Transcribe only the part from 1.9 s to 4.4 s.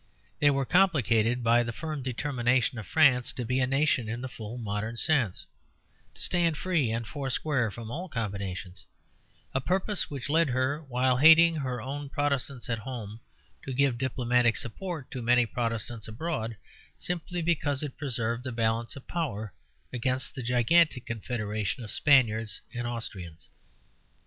determination of France to be a nation in the